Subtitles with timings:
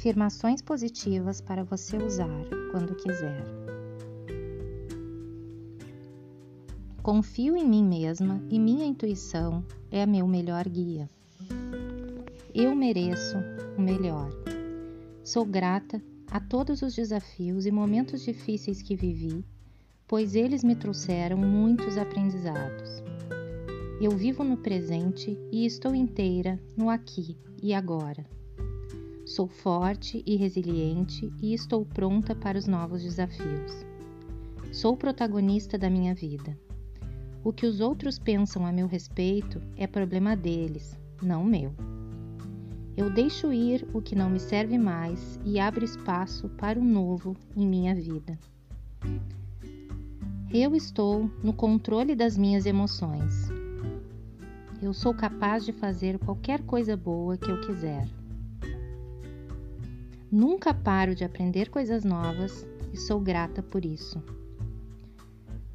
[0.00, 3.44] Afirmações positivas para você usar quando quiser.
[7.02, 11.10] Confio em mim mesma e minha intuição é meu melhor guia.
[12.54, 13.36] Eu mereço
[13.76, 14.30] o melhor.
[15.22, 19.44] Sou grata a todos os desafios e momentos difíceis que vivi,
[20.08, 23.02] pois eles me trouxeram muitos aprendizados.
[24.00, 28.39] Eu vivo no presente e estou inteira no aqui e agora.
[29.30, 33.86] Sou forte e resiliente e estou pronta para os novos desafios.
[34.72, 36.58] Sou protagonista da minha vida.
[37.44, 41.72] O que os outros pensam a meu respeito é problema deles, não meu.
[42.96, 47.36] Eu deixo ir o que não me serve mais e abro espaço para o novo
[47.56, 48.36] em minha vida.
[50.52, 53.48] Eu estou no controle das minhas emoções
[54.82, 58.08] eu sou capaz de fazer qualquer coisa boa que eu quiser.
[60.32, 64.22] Nunca paro de aprender coisas novas e sou grata por isso.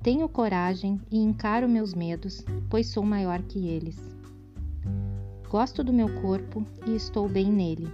[0.01, 3.97] Tenho coragem e encaro meus medos, pois sou maior que eles.
[5.49, 7.87] Gosto do meu corpo e estou bem nele.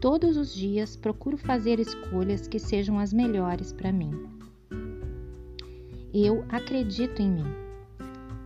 [0.00, 4.12] Todos os dias procuro fazer escolhas que sejam as melhores para mim.
[6.14, 7.54] Eu acredito em mim.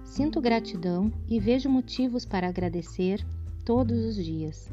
[0.05, 3.25] Sinto gratidão e vejo motivos para agradecer
[3.65, 4.69] todos os dias.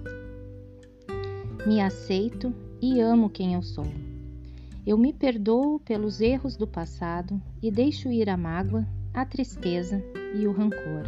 [1.65, 3.87] Me aceito e amo quem eu sou.
[4.85, 10.03] Eu me perdoo pelos erros do passado e deixo ir a mágoa, a tristeza
[10.35, 11.05] e o rancor.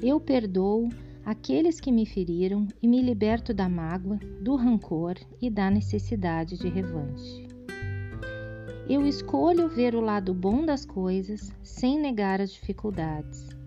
[0.00, 0.88] Eu perdoo
[1.24, 6.68] aqueles que me feriram e me liberto da mágoa, do rancor e da necessidade de
[6.68, 7.48] revanche.
[8.88, 13.59] Eu escolho ver o lado bom das coisas sem negar as dificuldades.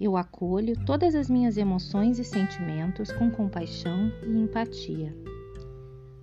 [0.00, 5.14] Eu acolho todas as minhas emoções e sentimentos com compaixão e empatia.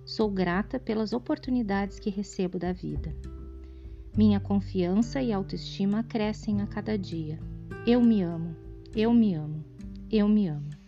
[0.04, 3.16] Sou grata pelas oportunidades que recebo da vida.
[4.16, 7.38] Minha confiança e autoestima crescem a cada dia.
[7.86, 8.54] Eu me amo,
[8.94, 9.64] eu me amo,
[10.10, 10.81] eu me amo.